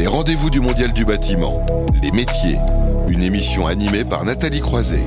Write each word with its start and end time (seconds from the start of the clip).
Les 0.00 0.06
rendez-vous 0.06 0.48
du 0.48 0.60
Mondial 0.60 0.94
du 0.94 1.04
bâtiment, 1.04 1.60
les 2.02 2.10
métiers, 2.10 2.56
une 3.10 3.20
émission 3.20 3.66
animée 3.66 4.02
par 4.02 4.24
Nathalie 4.24 4.62
Croiset. 4.62 5.04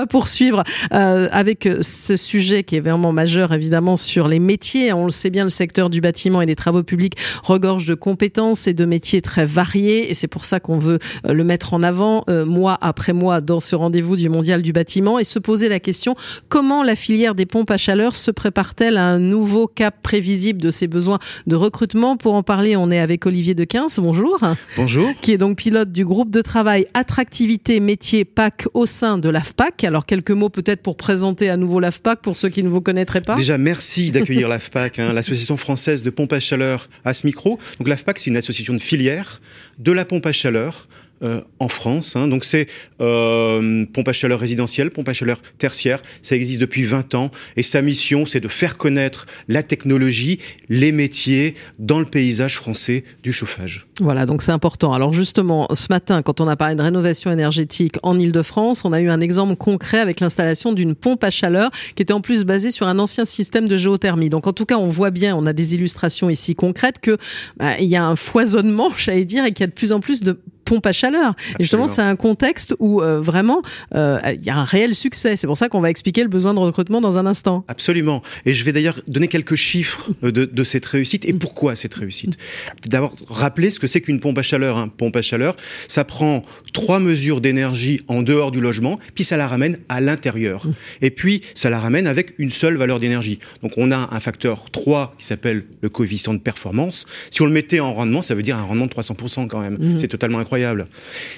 Va 0.00 0.06
poursuivre 0.06 0.64
euh, 0.94 1.28
avec 1.30 1.68
ce 1.82 2.16
sujet 2.16 2.64
qui 2.64 2.76
est 2.76 2.80
vraiment 2.80 3.12
majeur 3.12 3.52
évidemment 3.52 3.96
sur 3.96 4.28
les 4.28 4.38
métiers. 4.38 4.92
On 4.92 5.04
le 5.04 5.10
sait 5.10 5.30
bien, 5.30 5.44
le 5.44 5.50
secteur 5.50 5.90
du 5.90 6.00
bâtiment 6.00 6.40
et 6.40 6.46
des 6.46 6.56
travaux 6.56 6.82
publics 6.82 7.16
regorge 7.42 7.86
de 7.86 7.94
compétences 7.94 8.66
et 8.66 8.72
de 8.72 8.84
métiers 8.84 9.20
très 9.20 9.44
variés 9.44 10.10
et 10.10 10.14
c'est 10.14 10.28
pour 10.28 10.44
ça 10.44 10.58
qu'on 10.58 10.78
veut 10.78 10.98
euh, 11.26 11.34
le 11.34 11.44
mettre 11.44 11.74
en 11.74 11.82
avant 11.82 12.24
euh, 12.30 12.46
mois 12.46 12.78
après 12.80 13.12
mois 13.12 13.40
dans 13.40 13.60
ce 13.60 13.76
rendez-vous 13.76 14.16
du 14.16 14.28
mondial 14.28 14.62
du 14.62 14.72
bâtiment 14.72 15.18
et 15.18 15.24
se 15.24 15.38
poser 15.38 15.68
la 15.68 15.80
question 15.80 16.14
comment 16.48 16.82
la 16.82 16.96
filière 16.96 17.34
des 17.34 17.46
pompes 17.46 17.70
à 17.70 17.76
chaleur 17.76 18.16
se 18.16 18.30
prépare-t-elle 18.30 18.96
à 18.96 19.04
un 19.04 19.18
nouveau 19.18 19.66
cap 19.66 19.96
prévisible 20.02 20.62
de 20.62 20.70
ses 20.70 20.86
besoins 20.86 21.18
de 21.46 21.56
recrutement? 21.56 22.16
Pour 22.16 22.34
en 22.34 22.42
parler, 22.42 22.76
on 22.76 22.90
est 22.90 22.98
avec 22.98 23.26
Olivier 23.26 23.54
Dequins. 23.54 23.88
Bonjour. 23.98 24.38
Bonjour. 24.76 25.10
Qui 25.20 25.32
est 25.32 25.38
donc 25.38 25.58
pilote 25.58 25.92
du 25.92 26.04
groupe 26.04 26.30
de 26.30 26.40
travail 26.40 26.86
attractivité 26.94 27.80
métier 27.80 28.24
PAC 28.24 28.66
au 28.74 28.86
sein 28.86 29.18
de 29.18 29.28
l'AFPAC. 29.28 29.84
Alors 29.90 30.06
quelques 30.06 30.30
mots 30.30 30.50
peut-être 30.50 30.82
pour 30.82 30.96
présenter 30.96 31.50
à 31.50 31.56
nouveau 31.56 31.80
l'AFPAC 31.80 32.20
pour 32.22 32.36
ceux 32.36 32.48
qui 32.48 32.62
ne 32.62 32.68
vous 32.68 32.80
connaîtraient 32.80 33.22
pas. 33.22 33.34
Déjà 33.34 33.58
merci 33.58 34.12
d'accueillir 34.12 34.46
l'AFPAC, 34.48 35.00
hein, 35.00 35.12
l'association 35.12 35.56
française 35.56 36.04
de 36.04 36.10
pompe 36.10 36.32
à 36.32 36.38
chaleur 36.38 36.88
à 37.04 37.12
ce 37.12 37.26
micro. 37.26 37.58
Donc 37.78 37.88
l'AFPAC 37.88 38.20
c'est 38.20 38.30
une 38.30 38.36
association 38.36 38.72
de 38.72 38.78
filière 38.78 39.40
de 39.80 39.90
la 39.90 40.04
pompe 40.04 40.26
à 40.26 40.32
chaleur 40.32 40.86
euh, 41.22 41.42
en 41.58 41.68
France. 41.68 42.16
Hein. 42.16 42.28
Donc 42.28 42.44
c'est 42.44 42.66
euh, 43.00 43.84
pompe 43.92 44.08
à 44.08 44.12
chaleur 44.12 44.40
résidentielle, 44.40 44.90
pompe 44.90 45.08
à 45.08 45.12
chaleur 45.12 45.40
tertiaire. 45.58 46.02
Ça 46.22 46.34
existe 46.34 46.60
depuis 46.60 46.84
20 46.84 47.14
ans 47.14 47.30
et 47.56 47.62
sa 47.62 47.82
mission 47.82 48.24
c'est 48.26 48.40
de 48.40 48.48
faire 48.48 48.76
connaître 48.76 49.26
la 49.48 49.62
technologie, 49.62 50.38
les 50.68 50.92
métiers 50.92 51.54
dans 51.78 51.98
le 51.98 52.06
paysage 52.06 52.56
français 52.56 53.04
du 53.22 53.32
chauffage. 53.32 53.86
Voilà, 54.00 54.24
donc 54.24 54.40
c'est 54.40 54.52
important. 54.52 54.94
Alors 54.94 55.12
justement, 55.12 55.68
ce 55.74 55.88
matin, 55.90 56.22
quand 56.22 56.40
on 56.40 56.48
a 56.48 56.56
parlé 56.56 56.74
de 56.74 56.82
rénovation 56.82 57.30
énergétique 57.30 57.96
en 58.02 58.16
Ile-de-France, 58.16 58.84
on 58.86 58.92
a 58.92 59.00
eu 59.00 59.10
un 59.10 59.20
exemple 59.20 59.56
concret 59.56 60.00
avec 60.00 60.20
l'installation 60.20 60.72
d'une 60.72 60.94
pompe 60.94 61.22
à 61.22 61.30
chaleur 61.30 61.70
qui 61.94 62.02
était 62.02 62.14
en 62.14 62.22
plus 62.22 62.44
basée 62.44 62.70
sur 62.70 62.88
un 62.88 62.98
ancien 62.98 63.26
système 63.26 63.68
de 63.68 63.76
géothermie. 63.76 64.30
Donc 64.30 64.46
en 64.46 64.52
tout 64.52 64.64
cas, 64.64 64.78
on 64.78 64.88
voit 64.88 65.10
bien, 65.10 65.36
on 65.36 65.44
a 65.44 65.52
des 65.52 65.74
illustrations 65.74 66.30
ici 66.30 66.54
concrètes 66.54 66.98
que 67.00 67.18
bah, 67.58 67.78
il 67.78 67.88
y 67.88 67.96
a 67.96 68.04
un 68.04 68.16
foisonnement, 68.16 68.90
j'allais 68.96 69.26
dire, 69.26 69.44
et 69.44 69.52
qu'il 69.52 69.60
y 69.60 69.64
a 69.64 69.66
de 69.66 69.72
plus 69.72 69.92
en 69.92 70.00
plus 70.00 70.22
de 70.22 70.38
pompe 70.70 70.86
à 70.86 70.92
chaleur. 70.92 71.34
Et 71.58 71.64
justement, 71.64 71.88
c'est 71.88 72.00
un 72.00 72.14
contexte 72.14 72.76
où 72.78 73.02
euh, 73.02 73.20
vraiment 73.20 73.60
euh, 73.96 74.20
il 74.32 74.44
y 74.44 74.50
a 74.50 74.56
un 74.56 74.64
réel 74.64 74.94
succès. 74.94 75.34
C'est 75.34 75.48
pour 75.48 75.58
ça 75.58 75.68
qu'on 75.68 75.80
va 75.80 75.90
expliquer 75.90 76.22
le 76.22 76.28
besoin 76.28 76.54
de 76.54 76.60
recrutement 76.60 77.00
dans 77.00 77.18
un 77.18 77.26
instant. 77.26 77.64
Absolument. 77.66 78.22
Et 78.46 78.54
je 78.54 78.64
vais 78.64 78.72
d'ailleurs 78.72 79.00
donner 79.08 79.26
quelques 79.26 79.56
chiffres 79.56 80.10
euh, 80.22 80.30
de, 80.30 80.44
de, 80.44 80.62
cette 80.62 80.86
réussite 80.86 81.24
et 81.24 81.32
pourquoi 81.32 81.74
cette 81.74 81.94
réussite. 81.94 82.38
D'abord, 82.86 83.16
rappeler 83.28 83.72
ce 83.72 83.80
que 83.80 83.88
c'est 83.88 84.00
qu'une 84.00 84.20
pompe 84.20 84.38
à 84.38 84.42
chaleur. 84.42 84.78
Hein. 84.78 84.88
Pompe 84.96 85.16
à 85.16 85.22
chaleur, 85.22 85.56
ça 85.88 86.04
prend 86.04 86.42
trois 86.72 87.00
mesures 87.00 87.40
d'énergie 87.40 88.02
en 88.06 88.22
dehors 88.22 88.52
du 88.52 88.60
logement, 88.60 89.00
puis 89.16 89.24
ça 89.24 89.36
la 89.36 89.48
ramène 89.48 89.78
à 89.88 90.00
l'intérieur. 90.00 90.64
Et 91.02 91.10
puis, 91.10 91.42
ça 91.54 91.68
la 91.68 91.80
ramène 91.80 92.06
avec 92.06 92.34
une 92.38 92.50
seule 92.50 92.76
valeur 92.76 93.00
d'énergie. 93.00 93.40
Donc, 93.64 93.72
on 93.76 93.90
a 93.90 94.08
un 94.12 94.20
facteur 94.20 94.70
3 94.70 95.16
qui 95.18 95.24
s'appelle 95.24 95.64
le 95.80 95.88
coefficient 95.88 96.32
de 96.32 96.38
performance. 96.38 97.06
Si 97.30 97.42
on 97.42 97.46
le 97.46 97.52
mettait 97.52 97.80
en 97.80 97.92
rendement, 97.92 98.22
ça 98.22 98.36
veut 98.36 98.42
dire 98.44 98.56
un 98.56 98.62
rendement 98.62 98.86
de 98.86 98.92
300% 98.92 99.48
quand 99.48 99.60
même. 99.60 99.76
Mmh. 99.80 99.98
C'est 99.98 100.06
totalement 100.06 100.38
incroyable. 100.38 100.59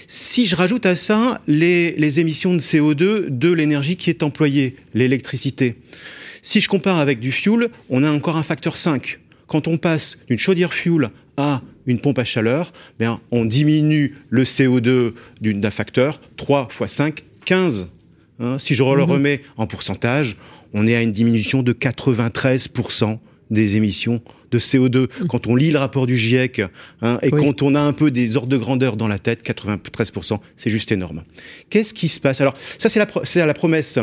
Si 0.07 0.47
je 0.47 0.57
rajoute 0.57 0.87
à 0.87 0.97
ça 0.97 1.41
les, 1.47 2.21
émissions 2.21 2.55
de 2.55 2.61
CO2 2.61 3.27
de 3.29 3.53
l'énergie 3.53 3.97
qui 3.97 4.11
est 4.11 4.23
employée, 4.23 4.77
l'électricité, 4.95 5.77
si 6.43 6.61
je 6.61 6.69
compare 6.69 6.99
avec 6.99 7.21
du 7.21 7.33
fuel, 7.33 7.69
on 7.89 8.03
a 8.03 8.11
encore 8.11 8.37
un 8.37 8.43
facteur 8.43 8.77
5. 8.77 9.21
Quand 9.47 9.69
on 9.69 9.79
passe 9.79 10.19
d'une 10.29 10.39
chaudière 10.39 10.75
fuel 10.75 11.11
à 11.37 11.63
une 11.87 11.99
pompe 11.99 12.19
à 12.19 12.25
chaleur, 12.25 12.73
bien, 12.99 13.21
on 13.31 13.45
diminue 13.45 14.17
le 14.31 14.45
CO2 14.45 15.13
d'un 15.41 15.71
facteur 15.71 16.21
3 16.37 16.69
fois 16.71 16.89
5, 16.89 17.25
15. 17.45 17.89
si 18.59 18.75
je 18.75 18.83
le 18.83 19.05
mhm. 19.05 19.11
remets 19.11 19.43
en 19.57 19.67
pourcentage, 19.67 20.37
on 20.75 20.87
est 20.87 20.97
à 20.97 21.03
une 21.03 21.13
diminution 21.13 21.63
de 21.63 21.73
93% 21.73 23.19
des 23.51 23.77
émissions 23.77 24.23
de 24.53 24.59
CO2. 24.59 25.09
Quand 25.29 25.47
on 25.47 25.57
lit 25.57 25.71
le 25.71 25.79
rapport 25.79 26.07
du 26.07 26.17
GIEC 26.17 26.63
hein, 27.01 27.19
et 27.23 27.31
quand 27.31 27.63
on 27.63 27.75
a 27.75 27.81
un 27.81 27.93
peu 27.93 28.11
des 28.11 28.37
ordres 28.37 28.49
de 28.49 28.57
grandeur 28.57 28.97
dans 28.97 29.09
la 29.09 29.19
tête, 29.19 29.45
93%, 29.45 30.39
c'est 30.57 30.71
juste 30.71 30.93
énorme. 30.93 31.23
Qu'est-ce 31.71 31.95
qui 31.95 32.09
se 32.09 32.21
passe? 32.21 32.41
Alors 32.41 32.55
ça 32.79 32.89
c'est 32.89 33.01
la, 33.01 33.47
la 33.47 33.55
promesse. 33.55 33.99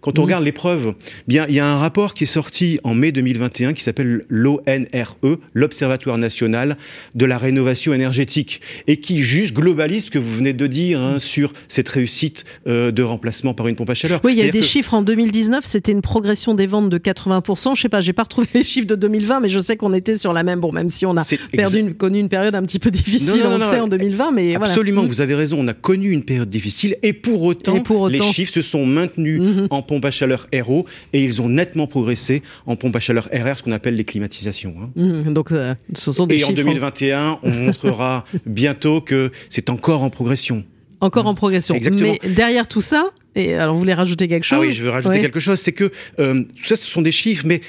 Quand 0.00 0.18
on 0.18 0.22
regarde 0.22 0.44
les 0.44 0.52
preuves, 0.52 0.94
bien 1.28 1.46
il 1.48 1.54
y 1.54 1.60
a 1.60 1.66
un 1.66 1.78
rapport 1.78 2.14
qui 2.14 2.24
est 2.24 2.26
sorti 2.26 2.80
en 2.84 2.94
mai 2.94 3.12
2021 3.12 3.74
qui 3.74 3.82
s'appelle 3.82 4.24
l'ONRE, 4.28 5.16
l'Observatoire 5.54 6.18
national 6.18 6.76
de 7.14 7.24
la 7.24 7.38
rénovation 7.38 7.92
énergétique, 7.92 8.60
et 8.86 8.98
qui 8.98 9.22
juste 9.22 9.54
globalise 9.54 10.06
ce 10.06 10.10
que 10.10 10.18
vous 10.18 10.34
venez 10.34 10.52
de 10.52 10.66
dire 10.66 11.00
hein, 11.00 11.18
sur 11.18 11.52
cette 11.68 11.88
réussite 11.88 12.44
euh, 12.66 12.90
de 12.90 13.02
remplacement 13.02 13.54
par 13.54 13.68
une 13.68 13.76
pompe 13.76 13.90
à 13.90 13.94
chaleur. 13.94 14.20
Oui, 14.24 14.34
il 14.36 14.44
y 14.44 14.48
a 14.48 14.50
des 14.50 14.62
chiffres 14.62 14.94
en 14.94 15.02
2019, 15.02 15.64
c'était 15.64 15.92
une 15.92 16.02
progression 16.02 16.54
des 16.54 16.66
ventes 16.66 16.88
de 16.88 16.98
80%. 16.98 17.76
Je 17.76 17.82
sais 17.82 17.88
pas, 17.88 18.00
j'ai 18.00 18.12
pas 18.12 18.22
retrouvé 18.24 18.48
les 18.54 18.62
chiffres 18.62 18.86
de 18.86 18.94
2020, 18.94 19.40
mais 19.40 19.48
je 19.48 19.58
sais 19.58 19.76
qu'on 19.76 19.89
on 19.90 19.94
était 19.94 20.14
sur 20.14 20.32
la 20.32 20.42
même. 20.42 20.60
Bon, 20.60 20.72
même 20.72 20.88
si 20.88 21.06
on 21.06 21.16
a 21.16 21.24
perdu, 21.52 21.94
connu 21.94 22.18
une 22.18 22.28
période 22.28 22.54
un 22.54 22.62
petit 22.62 22.78
peu 22.78 22.90
difficile, 22.90 23.42
on 23.44 23.58
sait, 23.60 23.80
en 23.80 23.88
2020, 23.88 24.32
mais 24.32 24.54
absolument, 24.54 25.04
vous 25.04 25.20
avez 25.20 25.34
raison. 25.34 25.58
On 25.60 25.68
a 25.68 25.74
connu 25.74 26.10
une 26.10 26.22
période 26.22 26.48
difficile 26.48 26.96
et 27.02 27.12
pour 27.12 27.42
autant, 27.42 27.82
les 28.08 28.22
chiffres 28.22 28.54
se 28.54 28.62
sont 28.62 28.86
maintenus 28.86 29.40
mhm. 29.40 29.68
en 29.70 29.82
pompe 29.82 30.04
à 30.04 30.10
chaleur 30.10 30.46
RO 30.54 30.86
et 31.12 31.22
ils 31.22 31.42
ont 31.42 31.48
nettement 31.48 31.86
progressé 31.86 32.42
en 32.66 32.76
pompe 32.76 32.96
à 32.96 33.00
chaleur 33.00 33.28
RR, 33.32 33.58
ce 33.58 33.62
qu'on 33.62 33.72
appelle 33.72 33.94
les 33.94 34.04
climatisations. 34.04 34.74
Hein. 34.80 34.90
Mhm. 34.96 35.34
donc, 35.34 35.52
euh, 35.52 35.74
ce 35.94 36.12
sont 36.12 36.26
des 36.26 36.40
et 36.40 36.44
en 36.44 36.52
2021, 36.52 37.38
on 37.42 37.50
montrera 37.50 38.24
bientôt 38.46 39.00
que 39.00 39.30
c'est 39.48 39.70
encore 39.70 40.02
en 40.02 40.10
progression. 40.10 40.64
Encore 41.00 41.26
en 41.26 41.34
progression. 41.34 41.74
Exactement. 41.74 42.14
Mais 42.22 42.30
derrière 42.30 42.68
tout 42.68 42.82
ça, 42.82 43.10
et 43.36 43.54
alors, 43.54 43.74
vous 43.74 43.80
voulez 43.80 43.94
rajouter 43.94 44.26
quelque 44.26 44.44
chose 44.44 44.58
Ah 44.60 44.66
oui, 44.66 44.74
je 44.74 44.82
veux 44.82 44.90
rajouter 44.90 45.20
quelque 45.20 45.38
chose. 45.38 45.60
C'est 45.60 45.72
que 45.72 45.92
euh, 46.18 46.42
tout 46.42 46.64
ça, 46.64 46.74
ce 46.74 46.86
sont 46.86 47.02
des 47.02 47.12
chiffres, 47.12 47.44
mais 47.46 47.60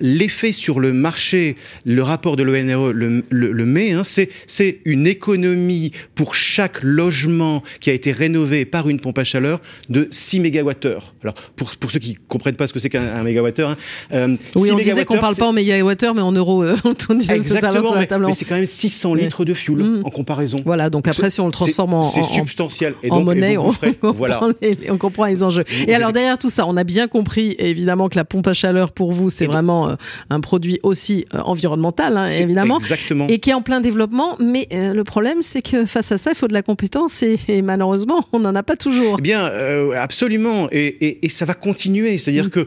l'effet 0.00 0.52
sur 0.52 0.80
le 0.80 0.92
marché, 0.92 1.54
le 1.86 2.02
rapport 2.02 2.36
de 2.36 2.42
l'ONRE 2.42 2.92
le, 2.92 3.24
le, 3.30 3.52
le, 3.52 3.66
met, 3.66 3.92
hein, 3.92 4.02
c'est 4.04 4.80
une 4.84 5.06
économie 5.06 5.92
pour 6.14 6.34
chaque 6.34 6.82
logement 6.82 7.62
qui 7.80 7.88
a 7.90 7.94
été 7.94 8.12
rénové 8.12 8.66
par 8.66 8.88
une 8.88 9.00
pompe 9.00 9.18
à 9.18 9.24
chaleur 9.24 9.60
de 9.88 10.08
6 10.10 10.40
mégawattheures. 10.40 11.14
Alors, 11.22 11.34
pour, 11.56 11.74
pour 11.76 11.90
ceux 11.90 12.00
qui 12.00 12.16
comprennent 12.28 12.56
pas 12.56 12.66
ce 12.66 12.74
que 12.74 12.78
c'est 12.78 12.90
qu'un 12.90 13.22
mégawattheure, 13.22 13.70
hein, 13.70 13.76
euh, 14.12 14.36
oui, 14.56 14.70
on 14.72 14.76
disait 14.76 15.06
qu'on 15.06 15.18
parle 15.18 15.36
pas 15.36 15.48
en 15.48 15.52
mégawattheures, 15.52 16.14
mais 16.14 16.20
en 16.20 16.32
euros. 16.32 16.62
Euh, 16.62 16.76
on 17.08 17.14
disait 17.14 17.36
Exactement, 17.36 17.94
mais, 17.94 18.08
mais 18.18 18.34
c'est 18.34 18.44
quand 18.44 18.56
même 18.56 18.66
600 18.66 19.14
litres 19.14 19.44
de 19.46 19.54
fuel 19.54 19.78
mmh. 19.78 20.02
en 20.04 20.10
comparaison. 20.10 20.58
Voilà, 20.66 20.90
donc 20.90 21.08
après, 21.08 21.30
si 21.30 21.40
on 21.40 21.46
le 21.46 21.52
transforme 21.52 21.94
en, 21.94 22.02
c'est 22.02 22.24
substantiel. 22.24 22.94
Et 23.02 23.08
donc, 23.08 23.20
en 23.20 23.24
monnaie, 23.24 23.56
on, 23.56 23.70
voilà 24.12 24.42
on 24.42 24.97
comprend 24.98 25.26
les 25.26 25.42
enjeux. 25.42 25.64
Et 25.86 25.94
alors 25.94 26.12
derrière 26.12 26.38
tout 26.38 26.50
ça, 26.50 26.66
on 26.66 26.76
a 26.76 26.84
bien 26.84 27.08
compris 27.08 27.56
évidemment 27.58 28.08
que 28.08 28.16
la 28.16 28.24
pompe 28.24 28.46
à 28.46 28.52
chaleur 28.52 28.92
pour 28.92 29.12
vous, 29.12 29.28
c'est 29.28 29.46
vraiment 29.46 29.88
euh, 29.88 29.94
un 30.30 30.40
produit 30.40 30.78
aussi 30.82 31.24
euh, 31.34 31.40
environnemental, 31.40 32.16
hein, 32.16 32.26
évidemment, 32.26 32.78
exactement. 32.78 33.26
et 33.28 33.38
qui 33.38 33.50
est 33.50 33.54
en 33.54 33.62
plein 33.62 33.80
développement. 33.80 34.36
Mais 34.40 34.68
euh, 34.72 34.94
le 34.94 35.04
problème, 35.04 35.38
c'est 35.40 35.62
que 35.62 35.86
face 35.86 36.12
à 36.12 36.18
ça, 36.18 36.30
il 36.32 36.36
faut 36.36 36.48
de 36.48 36.52
la 36.52 36.62
compétence 36.62 37.22
et, 37.22 37.62
malheureusement, 37.62 38.26
on 38.32 38.40
n'en 38.40 38.54
a 38.54 38.62
pas 38.62 38.76
toujours. 38.76 39.16
Eh 39.18 39.22
bien, 39.22 39.50
absolument, 39.96 40.68
et, 40.72 41.24
et, 41.24 41.28
ça 41.28 41.44
va 41.44 41.54
continuer. 41.54 42.18
C'est-à-dire 42.18 42.46
mm. 42.46 42.50
que 42.50 42.66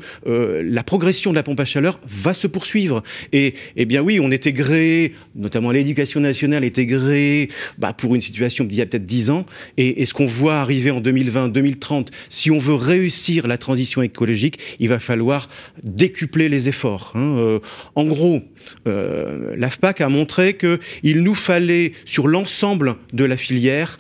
la 0.64 0.84
progression 0.84 1.32
de 1.32 1.36
la 1.36 1.44
pompe 1.44 1.60
à 1.60 1.66
chaleur 1.66 2.00
va 2.08 2.34
se 2.34 2.48
poursuivre. 2.48 3.04
Et 3.34 3.54
eh 3.76 3.86
bien 3.86 4.02
oui, 4.02 4.20
on 4.22 4.32
était 4.32 4.54
gréé, 4.54 5.16
notamment 5.36 5.72
l'éducation 5.72 6.20
nationale 6.20 6.64
était 6.64 6.86
gréée 6.86 7.50
bah, 7.78 7.94
pour 7.94 8.16
une 8.16 8.22
situation 8.22 8.64
d'il 8.64 8.78
y 8.78 8.82
a 8.82 8.86
peut-être 8.86 9.06
10 9.06 9.30
ans. 9.30 9.46
Et, 9.78 10.02
et 10.02 10.06
ce 10.06 10.14
qu'on 10.14 10.26
voit 10.26 10.56
arriver 10.56 10.92
en 10.92 11.02
2020, 11.02 11.50
2030, 11.50 12.12
si 12.30 12.52
on 12.52 12.60
veut 12.60 12.76
réussir 12.76 13.48
la 13.48 13.58
transition 13.58 14.02
écologique, 14.02 14.60
il 14.80 14.90
va 14.90 15.00
falloir 15.00 15.50
décupler 15.84 16.50
les 16.50 16.70
efforts. 16.70 17.14
Hein. 17.16 17.38
Euh, 17.38 17.60
en 17.96 18.06
gros, 18.06 18.42
euh, 18.88 19.56
l'AFPAC 19.58 20.02
a 20.02 20.10
montré 20.10 20.58
qu'il 20.58 21.24
nous 21.24 21.36
fallait, 21.36 21.94
sur 22.06 22.28
l'ensemble 22.28 22.96
de 23.14 23.24
la 23.24 23.38
filière, 23.38 23.98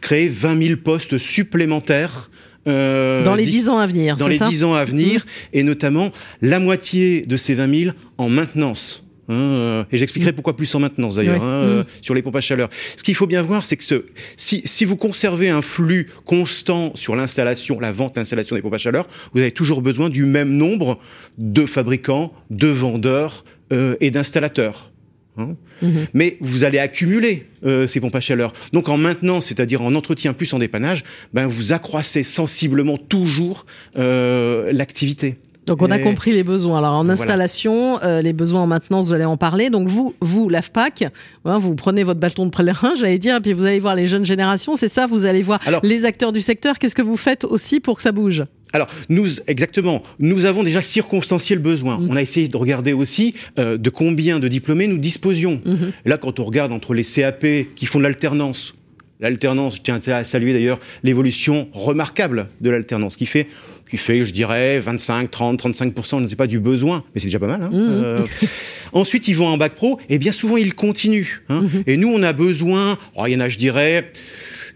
créer 0.00 0.28
20 0.28 0.62
000 0.62 0.76
postes 0.82 1.18
supplémentaires 1.18 2.30
euh, 2.68 3.22
dans 3.24 3.34
les 3.34 3.44
10 3.44 3.68
ans 3.70 3.78
à 3.78 3.86
venir, 3.86 4.16
Dans 4.16 4.28
les 4.28 4.38
10 4.38 4.64
ans 4.64 4.74
à 4.74 4.84
venir, 4.84 5.20
mmh. 5.20 5.56
et 5.56 5.62
notamment 5.62 6.10
la 6.42 6.60
moitié 6.60 7.22
de 7.22 7.36
ces 7.36 7.54
20 7.54 7.74
000 7.84 7.96
en 8.18 8.28
maintenance. 8.28 9.02
Hein, 9.30 9.34
euh, 9.34 9.84
et 9.92 9.96
j'expliquerai 9.96 10.32
mm. 10.32 10.34
pourquoi 10.34 10.56
plus 10.56 10.74
en 10.74 10.80
maintenance 10.80 11.14
d'ailleurs, 11.14 11.42
hein, 11.42 11.62
euh, 11.64 11.82
mm. 11.82 11.86
sur 12.02 12.14
les 12.14 12.22
pompes 12.22 12.34
à 12.34 12.40
chaleur. 12.40 12.68
Ce 12.96 13.04
qu'il 13.04 13.14
faut 13.14 13.28
bien 13.28 13.42
voir, 13.42 13.64
c'est 13.64 13.76
que 13.76 13.84
ce, 13.84 14.06
si, 14.36 14.60
si, 14.64 14.84
vous 14.84 14.96
conservez 14.96 15.48
un 15.48 15.62
flux 15.62 16.10
constant 16.24 16.90
sur 16.96 17.14
l'installation, 17.14 17.78
la 17.78 17.92
vente, 17.92 18.16
l'installation 18.16 18.56
des 18.56 18.62
pompes 18.62 18.74
à 18.74 18.78
chaleur, 18.78 19.06
vous 19.32 19.40
avez 19.40 19.52
toujours 19.52 19.82
besoin 19.82 20.10
du 20.10 20.24
même 20.24 20.50
nombre 20.50 20.98
de 21.38 21.64
fabricants, 21.66 22.32
de 22.50 22.66
vendeurs 22.66 23.44
euh, 23.72 23.94
et 24.00 24.10
d'installateurs. 24.10 24.90
Hein. 25.36 25.54
Mm-hmm. 25.80 26.06
Mais 26.12 26.36
vous 26.40 26.64
allez 26.64 26.80
accumuler 26.80 27.46
euh, 27.64 27.86
ces 27.86 28.00
pompes 28.00 28.16
à 28.16 28.20
chaleur. 28.20 28.52
Donc 28.72 28.88
en 28.88 28.96
maintenance, 28.96 29.46
c'est-à-dire 29.46 29.80
en 29.82 29.94
entretien 29.94 30.32
plus 30.32 30.52
en 30.54 30.58
dépannage, 30.58 31.04
ben 31.32 31.46
vous 31.46 31.72
accroissez 31.72 32.24
sensiblement 32.24 32.98
toujours 32.98 33.64
euh, 33.96 34.72
l'activité. 34.72 35.36
Donc 35.70 35.82
on 35.82 35.90
a 35.92 36.00
compris 36.00 36.32
les 36.32 36.42
besoins. 36.42 36.78
Alors 36.78 36.94
en 36.94 37.08
installation, 37.08 38.02
euh, 38.02 38.22
les 38.22 38.32
besoins 38.32 38.62
en 38.62 38.66
maintenance, 38.66 39.06
vous 39.06 39.12
allez 39.12 39.24
en 39.24 39.36
parler. 39.36 39.70
Donc 39.70 39.86
vous, 39.86 40.16
vous, 40.20 40.48
l'AFPAC, 40.48 41.04
hein, 41.44 41.58
vous 41.58 41.76
prenez 41.76 42.02
votre 42.02 42.18
bâton 42.18 42.44
de 42.46 42.50
pèlerin, 42.50 42.94
j'allais 42.98 43.20
dire, 43.20 43.36
et 43.36 43.40
puis 43.40 43.52
vous 43.52 43.64
allez 43.64 43.78
voir 43.78 43.94
les 43.94 44.06
jeunes 44.06 44.24
générations, 44.24 44.76
c'est 44.76 44.88
ça, 44.88 45.06
vous 45.06 45.26
allez 45.26 45.42
voir 45.42 45.60
les 45.84 46.04
acteurs 46.04 46.32
du 46.32 46.40
secteur. 46.40 46.80
Qu'est-ce 46.80 46.96
que 46.96 47.02
vous 47.02 47.16
faites 47.16 47.44
aussi 47.44 47.78
pour 47.78 47.96
que 47.96 48.02
ça 48.02 48.10
bouge? 48.10 48.44
Alors, 48.72 48.88
nous, 49.08 49.26
exactement, 49.46 50.02
nous 50.18 50.44
avons 50.44 50.64
déjà 50.64 50.82
circonstancié 50.82 51.54
le 51.54 51.62
besoin. 51.62 51.98
Mm. 51.98 52.08
On 52.10 52.16
a 52.16 52.22
essayé 52.22 52.48
de 52.48 52.56
regarder 52.56 52.92
aussi 52.92 53.34
euh, 53.58 53.76
de 53.76 53.90
combien 53.90 54.40
de 54.40 54.48
diplômés 54.48 54.88
nous 54.88 54.98
disposions. 54.98 55.60
Mm-hmm. 55.64 55.92
Là, 56.04 56.18
quand 56.18 56.40
on 56.40 56.44
regarde 56.44 56.72
entre 56.72 56.94
les 56.94 57.04
CAP 57.04 57.46
qui 57.76 57.86
font 57.86 57.98
de 57.98 58.04
l'alternance, 58.04 58.74
l'alternance, 59.20 59.76
je 59.76 59.82
tiens 59.82 60.00
à 60.08 60.24
saluer 60.24 60.52
d'ailleurs 60.52 60.80
l'évolution 61.02 61.68
remarquable 61.72 62.48
de 62.60 62.70
l'alternance, 62.70 63.16
qui 63.16 63.26
fait 63.26 63.46
qui 63.90 63.96
fait, 63.96 64.24
je 64.24 64.32
dirais, 64.32 64.78
25, 64.78 65.30
30, 65.30 65.62
35%, 65.62 66.18
je 66.18 66.24
ne 66.24 66.28
sais 66.28 66.36
pas, 66.36 66.46
du 66.46 66.60
besoin, 66.60 67.04
mais 67.14 67.20
c'est 67.20 67.26
déjà 67.26 67.40
pas 67.40 67.48
mal. 67.48 67.62
Hein. 67.62 67.70
Mmh. 67.70 67.74
Euh, 67.74 68.26
ensuite, 68.92 69.26
ils 69.28 69.36
vont 69.36 69.48
en 69.48 69.58
bac 69.58 69.74
pro, 69.74 69.98
et 70.08 70.18
bien 70.18 70.32
souvent, 70.32 70.56
ils 70.56 70.74
continuent. 70.74 71.42
Hein. 71.48 71.62
Mmh. 71.62 71.82
Et 71.86 71.96
nous, 71.96 72.08
on 72.08 72.22
a 72.22 72.32
besoin, 72.32 72.96
oh, 73.16 73.26
il 73.26 73.32
y 73.32 73.36
en 73.36 73.40
a, 73.40 73.48
je 73.48 73.58
dirais, 73.58 74.12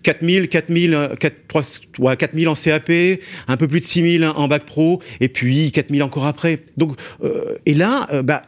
4000, 0.03 0.49
4000, 0.49 1.11
4, 1.19 1.35
4000 2.19 2.49
en 2.49 2.55
CAP, 2.55 2.91
un 3.47 3.57
peu 3.57 3.69
plus 3.69 3.81
de 3.81 3.85
6000 3.85 4.25
en 4.25 4.49
bac 4.49 4.65
pro, 4.65 5.01
et 5.21 5.29
puis 5.29 5.71
4000 5.71 6.03
encore 6.03 6.27
après. 6.27 6.59
Donc, 6.77 6.97
euh, 7.23 7.57
et 7.67 7.75
là, 7.75 8.09
euh, 8.13 8.23
bah, 8.23 8.43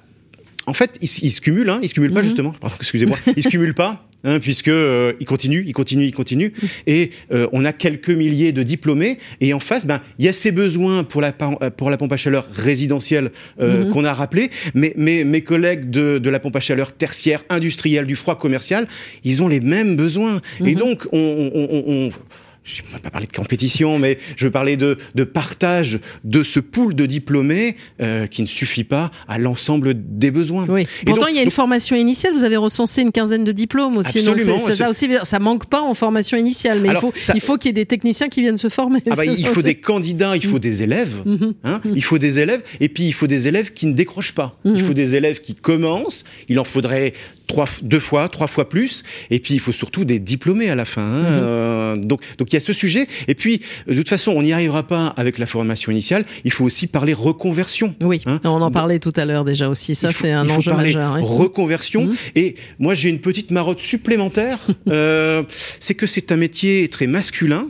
en 0.67 0.75
fait, 0.75 0.99
ils, 1.01 1.07
se 1.07 1.41
cumulent, 1.41 1.71
hein, 1.71 1.79
ils 1.83 1.89
se 1.89 1.95
cumulent 1.95 2.13
pas 2.13 2.23
mmh. 2.23 2.25
justement. 2.25 2.55
excusez-moi, 2.81 3.17
ils 3.37 3.43
se 3.45 3.49
cumulent 3.49 3.75
pas 3.75 4.09
hein, 4.27 4.39
puisque 4.41 4.69
euh, 4.69 5.15
il 5.21 5.27
continue, 5.27 5.65
il 5.67 5.73
continue, 5.73 6.05
il 6.05 6.13
continue, 6.13 6.53
et 6.87 7.11
euh, 7.33 7.47
on 7.53 7.65
a 7.65 7.73
quelques 7.73 8.11
milliers 8.11 8.53
de 8.53 8.63
diplômés, 8.63 9.19
et 9.41 9.55
en 9.55 9.61
face, 9.61 9.87
ben 9.87 10.03
il 10.19 10.27
y 10.27 10.29
a 10.29 10.33
ces 10.33 10.53
besoins 10.53 11.05
pour 11.05 11.21
la 11.21 11.33
pour 11.33 11.91
la 11.91 11.97
pompe 11.97 12.13
à 12.13 12.17
chaleur 12.17 12.49
résidentielle 12.53 13.31
euh, 13.61 13.85
mhm. 13.85 13.91
qu'on 13.93 14.05
a 14.05 14.13
rappelé, 14.13 14.51
mais, 14.75 14.93
mais 14.97 15.25
mes 15.25 15.43
collègues 15.43 15.91
de, 15.91 16.19
de 16.19 16.31
la 16.31 16.41
pompe 16.41 16.57
à 16.57 16.61
chaleur 16.61 16.93
tertiaire, 16.93 17.45
industrielle, 17.49 18.07
du 18.07 18.17
froid 18.17 18.37
commercial, 18.37 18.87
ils 19.25 19.43
ont 19.43 19.49
les 19.49 19.61
mêmes 19.61 19.97
besoins, 19.97 20.41
et 20.61 20.73
mhm. 20.73 20.75
donc 20.75 21.09
on, 21.13 21.51
on, 21.55 21.83
on 21.87 22.11
je 22.67 22.83
ne 22.83 22.89
vais 22.89 22.99
pas 22.99 23.11
parler 23.11 23.29
de 23.29 23.33
compétition, 23.33 23.99
mais 23.99 24.19
je 24.37 24.47
veux 24.47 24.51
parler 24.51 24.77
de, 24.77 24.99
de 25.15 25.25
partage 25.25 26.01
de 26.25 26.43
ce 26.43 26.59
pool 26.59 26.95
de 26.97 27.07
diplômés 27.07 27.77
euh, 28.03 28.27
qui 28.27 28.43
ne 28.43 28.47
suffit 28.47 28.83
pas 28.83 29.13
à 29.29 29.39
l'ensemble 29.39 29.95
des 29.97 30.33
besoins. 30.33 30.67
Oui. 30.69 30.87
Pourtant, 31.07 31.29
il 31.29 31.37
y 31.37 31.39
a 31.39 31.43
une 31.43 31.51
formation 31.53 31.95
initiale. 31.95 32.33
Vous 32.35 32.43
avez 32.43 32.57
recensé 32.57 33.03
une 33.03 33.13
quinzaine 33.13 33.45
de 33.45 33.53
diplômes 33.53 33.97
aussi. 33.97 34.19
Absolument. 34.19 34.59
Donc 34.59 34.71
ça, 34.73 34.91
aussi, 34.91 35.09
ça 35.23 35.39
manque 35.39 35.67
pas 35.67 35.81
en 35.81 35.95
formation 35.95 36.37
initiale, 36.37 36.81
mais 36.81 36.89
il 36.89 36.97
faut, 36.97 37.13
il 37.35 37.41
faut 37.41 37.57
qu'il 37.57 37.69
y 37.69 37.71
ait 37.71 37.85
des 37.85 37.87
techniciens 37.87 38.29
qui 38.29 38.41
viennent 38.41 38.57
se 38.57 38.69
former. 38.69 39.01
Ah 39.09 39.15
bah, 39.15 39.25
il 39.25 39.47
faut 39.47 39.63
des 39.63 39.77
candidats, 39.77 40.35
il 40.35 40.45
faut 40.45 40.59
des 40.59 40.83
élèves. 40.83 41.23
Mm-hmm. 41.25 41.55
Hein, 41.63 41.81
il 41.95 42.03
faut 42.03 42.19
des 42.19 42.41
élèves, 42.41 42.63
et 42.81 42.89
puis 42.89 43.05
il 43.07 43.13
faut 43.13 43.29
des 43.29 43.47
élèves 43.47 43.73
qui 43.75 43.87
ne 43.87 43.93
décrochent 43.93 44.35
pas. 44.35 44.59
Il 44.65 44.73
mm-hmm. 44.73 44.79
faut 44.81 44.95
des 44.95 45.15
élèves 45.15 45.41
qui 45.41 45.55
commencent. 45.55 46.25
Il 46.49 46.59
en 46.59 46.65
faudrait 46.65 47.13
trois, 47.47 47.67
deux 47.83 48.01
fois, 48.01 48.29
trois 48.29 48.47
fois 48.47 48.69
plus. 48.69 49.03
Et 49.31 49.41
puis 49.41 49.55
il 49.55 49.61
faut 49.61 49.73
surtout 49.73 50.05
des 50.05 50.19
diplômés 50.19 50.71
à 50.71 50.75
la 50.75 50.85
fin. 50.85 51.03
Hein. 51.03 51.23
Mm-hmm. 51.23 51.43
Euh, 51.43 51.97
donc, 51.97 52.21
donc 52.39 52.53
il 52.53 52.55
y 52.55 52.57
a 52.57 52.61
ce 52.61 52.73
sujet. 52.73 53.07
Et 53.29 53.35
puis, 53.35 53.61
de 53.87 53.95
toute 53.95 54.09
façon, 54.09 54.33
on 54.33 54.43
n'y 54.43 54.53
arrivera 54.53 54.83
pas 54.83 55.09
avec 55.17 55.39
la 55.39 55.47
formation 55.47 55.93
initiale. 55.93 56.25
Il 56.45 56.53
faut 56.53 56.65
aussi 56.65 56.87
parler 56.87 57.15
reconversion. 57.15 57.95
Oui, 58.01 58.23
hein. 58.27 58.41
on 58.45 58.63
en 58.63 58.71
parlait 58.71 58.99
tout 58.99 59.13
à 59.17 59.25
l'heure 59.25 59.45
déjà 59.45 59.69
aussi. 59.69 59.95
Ça, 59.95 60.13
c'est 60.13 60.33
un 60.33 60.49
enjeu 60.49 60.73
majeur. 60.73 61.15
Reconversion. 61.23 62.07
Mm-hmm. 62.07 62.17
Et 62.37 62.57
moi, 62.79 62.95
j'ai 62.95 63.09
une 63.09 63.21
petite 63.21 63.51
marotte 63.51 63.81
supplémentaire. 63.81 64.59
euh, 64.89 65.43
c'est 65.81 65.95
que 65.95 66.07
c'est 66.07 66.33
un 66.33 66.37
métier 66.37 66.89
très 66.89 67.07
masculin. 67.07 67.69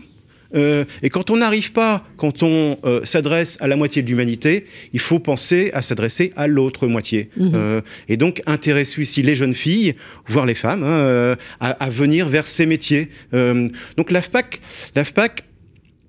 Euh, 0.54 0.84
et 1.02 1.10
quand 1.10 1.30
on 1.30 1.36
n'arrive 1.36 1.72
pas, 1.72 2.04
quand 2.16 2.42
on 2.42 2.78
euh, 2.84 3.00
s'adresse 3.04 3.58
à 3.60 3.66
la 3.66 3.76
moitié 3.76 4.02
de 4.02 4.08
l'humanité, 4.08 4.66
il 4.92 5.00
faut 5.00 5.18
penser 5.18 5.70
à 5.74 5.82
s'adresser 5.82 6.32
à 6.36 6.46
l'autre 6.46 6.86
moitié. 6.86 7.30
Mhm. 7.36 7.52
Euh, 7.54 7.80
et 8.08 8.16
donc 8.16 8.42
intéresser 8.46 9.02
aussi 9.02 9.22
les 9.22 9.34
jeunes 9.34 9.54
filles, 9.54 9.94
voire 10.26 10.46
les 10.46 10.54
femmes, 10.54 10.84
hein, 10.84 11.36
à, 11.60 11.70
à, 11.70 11.90
venir 11.90 12.28
vers 12.28 12.46
ces 12.46 12.66
métiers. 12.66 13.08
donc 13.32 14.10
l'AFPAC, 14.10 14.60
l'AFPAC 14.94 15.44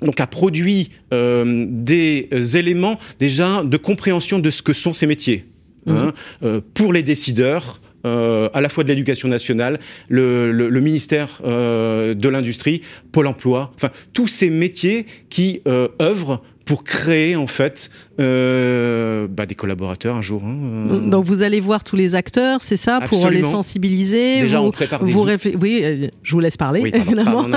donc 0.01 0.19
a 0.19 0.27
produit 0.27 0.91
des 1.11 2.57
éléments 2.57 2.99
déjà 3.19 3.63
de 3.63 3.77
compréhension 3.77 4.39
de 4.39 4.49
ce 4.49 4.61
que 4.61 4.73
sont 4.73 4.93
ces 4.93 5.07
métiers. 5.07 5.45
Hein, 5.87 6.13
mhm. 6.41 6.61
pour 6.73 6.91
les 6.93 7.03
décideurs, 7.03 7.79
euh, 8.05 8.49
à 8.53 8.61
la 8.61 8.69
fois 8.69 8.83
de 8.83 8.89
l'éducation 8.89 9.27
nationale, 9.27 9.79
le, 10.09 10.79
ministère 10.79 11.41
euh, 11.45 12.13
de 12.13 12.29
l'industrie, 12.29 12.81
Pôle 13.11 13.27
Emploi, 13.27 13.71
enfin 13.75 13.89
tous 14.13 14.27
ces 14.27 14.49
métiers 14.49 15.05
qui 15.29 15.61
euh, 15.67 15.87
œuvrent 16.01 16.41
pour 16.65 16.83
créer 16.83 17.37
en 17.37 17.47
fait 17.47 17.89
bah, 18.17 19.45
des 19.45 19.55
collaborateurs 19.55 20.15
un 20.15 20.21
jour. 20.21 20.43
Hein, 20.45 20.99
Donc 21.07 21.23
vous 21.23 21.41
allez 21.41 21.61
voir 21.61 21.83
tous 21.83 21.95
les 21.95 22.13
acteurs, 22.13 22.61
c'est 22.61 22.77
ça, 22.77 22.99
pour 23.07 23.29
les 23.29 23.43
sensibiliser. 23.43 24.41
Déjà 24.41 24.59
vous, 24.59 24.65
on 24.65 24.71
prépare 24.71 25.03
des 25.03 25.11
vous 25.11 25.27
Oui, 25.61 26.09
je 26.23 26.31
vous 26.31 26.39
laisse 26.39 26.57
parler. 26.57 26.81
évidemment. 26.93 27.47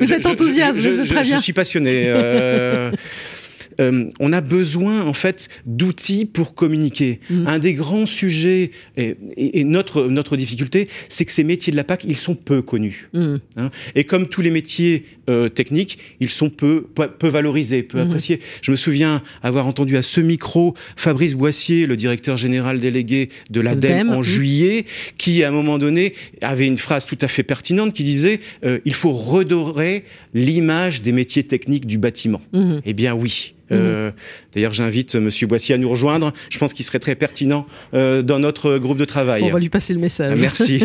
vous 0.00 0.12
êtes 0.12 0.26
enthousiaste, 0.26 0.80
c'est 0.80 1.04
très 1.04 1.24
bien. 1.24 1.36
Je 1.36 1.42
suis 1.42 1.52
passionné. 1.52 2.10
euh, 3.80 4.08
on 4.20 4.32
a 4.32 4.40
besoin 4.40 5.02
en 5.02 5.12
fait 5.12 5.48
d'outils 5.66 6.24
pour 6.24 6.54
communiquer. 6.54 7.20
Mm. 7.30 7.46
Un 7.46 7.58
des 7.58 7.74
grands 7.74 8.06
sujets 8.06 8.70
et, 8.96 9.16
et, 9.36 9.64
notre 9.64 10.06
notre 10.08 10.36
difficulté, 10.36 10.88
c'est 11.08 11.24
que 11.24 11.32
ces 11.32 11.44
métiers 11.44 11.70
de 11.70 11.76
la 11.76 11.84
PAC, 11.84 12.04
ils 12.04 12.16
sont 12.16 12.34
peu 12.34 12.62
connus. 12.62 13.08
Mm. 13.12 13.36
Hein 13.56 13.70
et 13.94 14.04
comme 14.04 14.28
tous 14.28 14.42
les 14.42 14.50
métiers 14.50 15.04
euh, 15.28 15.48
techniques, 15.48 15.98
ils 16.20 16.28
sont 16.28 16.50
peu 16.50 16.86
peu 17.18 17.28
valorisés, 17.28 17.82
peu 17.82 17.98
mm-hmm. 17.98 18.02
appréciés. 18.02 18.40
Je 18.62 18.70
me 18.70 18.76
souviens 18.76 19.22
avoir 19.42 19.66
entendu 19.66 19.96
à 19.96 20.02
ce 20.02 20.20
micro 20.20 20.74
Fabrice 20.96 21.34
Boissier, 21.34 21.86
le 21.86 21.96
directeur 21.96 22.36
général 22.36 22.78
délégué 22.78 23.30
de 23.50 23.60
l'ADEME 23.60 24.10
en 24.10 24.20
mm. 24.20 24.24
juillet, 24.24 24.84
qui 25.18 25.42
à 25.44 25.48
un 25.48 25.52
moment 25.52 25.78
donné 25.78 26.14
avait 26.40 26.66
une 26.66 26.78
phrase 26.78 27.06
tout 27.06 27.18
à 27.20 27.28
fait 27.28 27.42
pertinente 27.42 27.92
qui 27.92 28.04
disait 28.04 28.40
euh, 28.64 28.78
il 28.84 28.94
faut 28.94 29.12
redorer 29.12 30.04
l'image 30.34 31.02
des 31.02 31.12
métiers 31.12 31.42
techniques 31.42 31.86
du 31.86 31.98
bâtiment. 31.98 32.40
Eh 32.84 32.92
bien 32.92 33.14
oui. 33.14 33.54
Euh, 33.72 34.10
d'ailleurs, 34.54 34.74
j'invite 34.74 35.16
Monsieur 35.16 35.46
Boissier 35.46 35.74
à 35.74 35.78
nous 35.78 35.88
rejoindre. 35.88 36.32
Je 36.50 36.58
pense 36.58 36.72
qu'il 36.72 36.84
serait 36.84 36.98
très 36.98 37.14
pertinent 37.14 37.66
euh, 37.94 38.22
dans 38.22 38.38
notre 38.38 38.78
groupe 38.78 38.98
de 38.98 39.04
travail. 39.04 39.42
On 39.44 39.50
va 39.50 39.58
lui 39.58 39.68
passer 39.68 39.94
le 39.94 40.00
message. 40.00 40.38
Merci. 40.38 40.84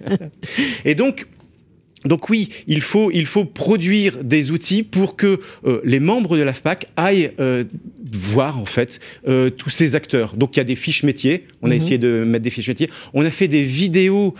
Et 0.84 0.94
donc, 0.94 1.26
donc 2.04 2.30
oui, 2.30 2.48
il 2.66 2.80
faut, 2.80 3.10
il 3.10 3.26
faut 3.26 3.44
produire 3.44 4.24
des 4.24 4.50
outils 4.52 4.82
pour 4.82 5.16
que 5.16 5.40
euh, 5.66 5.80
les 5.84 6.00
membres 6.00 6.36
de 6.36 6.42
l'AFPAC 6.42 6.86
aillent 6.96 7.32
euh, 7.40 7.64
voir 8.12 8.58
en 8.58 8.64
fait 8.64 9.00
euh, 9.28 9.50
tous 9.50 9.68
ces 9.68 9.94
acteurs. 9.94 10.34
Donc 10.34 10.56
il 10.56 10.60
y 10.60 10.62
a 10.62 10.64
des 10.64 10.76
fiches 10.76 11.02
métiers, 11.02 11.46
on 11.60 11.66
a 11.66 11.70
mhm. 11.70 11.76
essayé 11.76 11.98
de 11.98 12.24
mettre 12.24 12.44
des 12.44 12.50
fiches 12.50 12.68
métiers. 12.68 12.88
On 13.12 13.24
a 13.24 13.30
fait 13.30 13.48
des 13.48 13.64
vidéos 13.64 14.34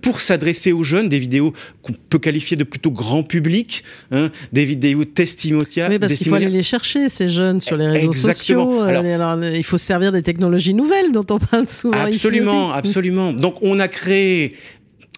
pour 0.00 0.20
s'adresser 0.20 0.72
aux 0.72 0.82
jeunes, 0.82 1.08
des 1.08 1.18
vidéos 1.18 1.52
qu'on 1.82 1.92
peut 1.92 2.18
qualifier 2.18 2.56
de 2.56 2.64
plutôt 2.64 2.90
grand 2.90 3.22
public, 3.22 3.84
hein, 4.10 4.30
des 4.52 4.64
vidéos 4.64 5.04
testimoniales. 5.04 5.90
Oui, 5.90 5.98
parce 5.98 6.14
qu'il 6.14 6.28
faut 6.28 6.34
aller 6.34 6.48
les 6.48 6.62
chercher 6.62 7.08
ces 7.08 7.28
jeunes 7.28 7.60
sur 7.60 7.76
les 7.76 7.88
réseaux 7.88 8.12
sociaux. 8.12 8.80
Alors, 8.80 9.42
il 9.44 9.64
faut 9.64 9.78
se 9.78 9.84
servir 9.84 10.12
des 10.12 10.22
technologies 10.22 10.74
nouvelles 10.74 11.12
dont 11.12 11.26
on 11.30 11.38
parle 11.38 11.68
souvent 11.68 11.98
absolument, 11.98 12.68
ici 12.70 12.78
Absolument, 12.78 13.32
Donc 13.32 13.56
on 13.62 13.78
a 13.80 13.88
créé 13.88 14.54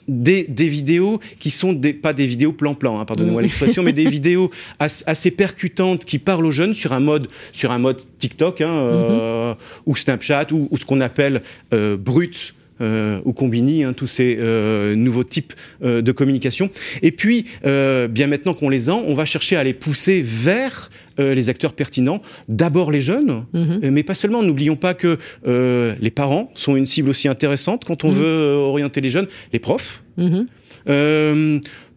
des, 0.09 0.45
des, 0.45 0.69
vidéos 0.69 1.21
qui 1.39 1.51
sont 1.51 1.73
des, 1.73 1.93
pas 1.93 2.13
des 2.13 2.27
vidéos 2.27 2.53
plan-plan, 2.53 3.01
hein, 3.01 3.05
pardonnez-moi 3.05 3.41
mm. 3.41 3.45
l'expression, 3.45 3.83
mais 3.83 3.93
des 3.93 4.05
vidéos 4.11 4.51
assez 4.79 5.31
percutantes 5.31 6.05
qui 6.05 6.19
parlent 6.19 6.47
aux 6.47 6.51
jeunes 6.51 6.75
sur 6.75 6.93
un 6.93 7.01
mode, 7.01 7.29
sur 7.53 7.71
un 7.71 7.79
mode 7.79 8.01
TikTok 8.19 8.61
hein, 8.61 8.69
euh, 8.69 9.53
mm-hmm. 9.53 9.57
ou 9.87 9.97
Snapchat 9.97 10.47
ou, 10.53 10.69
ou, 10.71 10.77
ce 10.77 10.85
qu'on 10.85 11.01
appelle 11.01 11.43
euh, 11.73 11.97
brut. 11.97 12.55
Euh, 12.81 13.21
ou 13.25 13.33
Combini, 13.33 13.85
hein, 13.85 13.93
tous 13.93 14.09
ces 14.09 14.37
nouveaux 14.97 15.23
types 15.23 15.53
de 15.81 16.11
communication. 16.11 16.71
Et 17.03 17.13
puis, 17.13 17.47
bien 17.63 18.27
maintenant 18.27 18.53
qu'on 18.53 18.69
les 18.69 18.89
a, 18.89 18.95
on 18.95 19.15
va 19.15 19.25
chercher 19.25 19.55
à 19.55 19.63
les 19.63 19.75
pousser 19.75 20.23
vers 20.27 20.91
euh, 21.21 21.35
les 21.35 21.49
acteurs 21.49 21.73
pertinents, 21.73 22.21
d'abord 22.49 22.91
les 22.91 23.01
jeunes, 23.01 23.45
mhm. 23.53 23.81
euh, 23.85 23.91
mais 23.93 24.03
pas 24.03 24.15
seulement. 24.15 24.43
N'oublions 24.43 24.77
pas 24.77 24.95
que 24.95 25.19
euh, 25.47 25.95
les 26.01 26.11
parents 26.11 26.51
sont 26.55 26.77
une 26.77 26.87
cible 26.87 27.09
aussi 27.09 27.29
intéressante 27.29 27.85
quand 27.85 28.05
on 28.05 28.11
mhm. 28.11 28.19
veut 28.19 28.55
orienter 28.57 29.01
les 29.01 29.11
jeunes, 29.11 29.29
les 29.53 29.59
profs. 29.59 30.03
Mhm. 30.17 30.47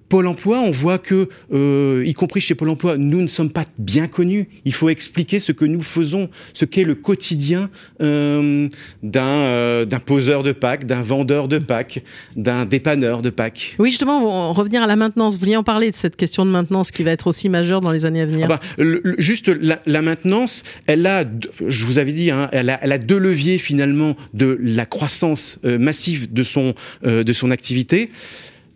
Pôle 0.09 0.27
Emploi, 0.27 0.59
on 0.59 0.71
voit 0.71 0.97
que, 0.97 1.29
euh, 1.51 2.03
y 2.05 2.13
compris 2.13 2.41
chez 2.41 2.55
Pôle 2.55 2.69
Emploi, 2.69 2.97
nous 2.97 3.21
ne 3.21 3.27
sommes 3.27 3.49
pas 3.49 3.65
bien 3.77 4.07
connus. 4.07 4.47
Il 4.65 4.73
faut 4.73 4.89
expliquer 4.89 5.39
ce 5.39 5.51
que 5.51 5.65
nous 5.65 5.83
faisons, 5.83 6.29
ce 6.53 6.65
qu'est 6.65 6.83
le 6.83 6.95
quotidien 6.95 7.69
euh, 8.01 8.69
d'un 9.03 9.21
euh, 9.25 9.85
d'un 9.85 9.99
poseur 9.99 10.43
de 10.43 10.51
PAC, 10.51 10.85
d'un 10.85 11.01
vendeur 11.01 11.47
de 11.47 11.57
PAC, 11.57 12.03
d'un 12.35 12.65
dépanneur 12.65 13.21
de 13.21 13.29
PAC. 13.29 13.75
Oui, 13.79 13.89
justement, 13.89 14.53
revenir 14.53 14.81
à 14.81 14.87
la 14.87 14.95
maintenance. 14.95 15.33
Vous 15.33 15.41
vouliez 15.41 15.57
en 15.57 15.63
parler 15.63 15.91
de 15.91 15.95
cette 15.95 16.15
question 16.15 16.45
de 16.45 16.51
maintenance 16.51 16.91
qui 16.91 17.03
va 17.03 17.11
être 17.11 17.27
aussi 17.27 17.49
majeure 17.49 17.81
dans 17.81 17.91
les 17.91 18.05
années 18.05 18.21
à 18.21 18.25
venir. 18.25 18.47
Ah 18.49 18.59
bah, 18.59 18.85
juste 19.17 19.49
la, 19.49 19.81
la, 19.85 20.01
maintenance, 20.01 20.63
elle 20.85 21.05
a, 21.05 21.25
je 21.67 21.85
vous 21.85 21.97
avais 21.97 22.13
dit, 22.13 22.31
hein, 22.31 22.49
elle, 22.51 22.69
a, 22.69 22.79
elle, 22.81 22.91
a, 22.91 22.97
deux 22.97 23.17
leviers 23.17 23.57
finalement 23.57 24.15
de 24.33 24.57
la 24.61 24.85
croissance 24.85 25.59
euh, 25.65 25.77
massive 25.77 26.31
de 26.31 26.43
son, 26.43 26.73
euh, 27.05 27.23
de 27.23 27.33
son 27.33 27.51
activité 27.51 28.09